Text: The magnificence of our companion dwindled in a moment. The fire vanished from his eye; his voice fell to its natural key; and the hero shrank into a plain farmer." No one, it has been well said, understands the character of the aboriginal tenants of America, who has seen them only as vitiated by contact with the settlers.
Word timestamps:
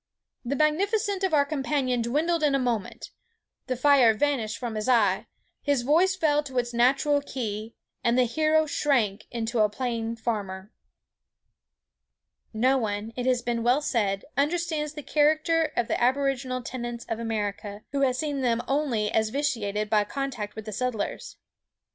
The 0.43 0.55
magnificence 0.55 1.23
of 1.23 1.31
our 1.31 1.45
companion 1.45 2.01
dwindled 2.01 2.41
in 2.41 2.55
a 2.55 2.57
moment. 2.57 3.11
The 3.67 3.75
fire 3.75 4.15
vanished 4.15 4.57
from 4.57 4.73
his 4.73 4.89
eye; 4.89 5.27
his 5.61 5.83
voice 5.83 6.15
fell 6.15 6.41
to 6.41 6.57
its 6.57 6.73
natural 6.73 7.21
key; 7.21 7.75
and 8.03 8.17
the 8.17 8.23
hero 8.23 8.65
shrank 8.65 9.27
into 9.29 9.59
a 9.59 9.69
plain 9.69 10.15
farmer." 10.15 10.71
No 12.51 12.79
one, 12.79 13.13
it 13.15 13.27
has 13.27 13.43
been 13.43 13.61
well 13.61 13.83
said, 13.83 14.25
understands 14.35 14.93
the 14.93 15.03
character 15.03 15.71
of 15.77 15.87
the 15.87 16.01
aboriginal 16.01 16.63
tenants 16.63 17.05
of 17.07 17.19
America, 17.19 17.83
who 17.91 18.01
has 18.01 18.17
seen 18.17 18.41
them 18.41 18.59
only 18.67 19.11
as 19.11 19.29
vitiated 19.29 19.87
by 19.87 20.03
contact 20.03 20.55
with 20.55 20.65
the 20.65 20.73
settlers. 20.73 21.37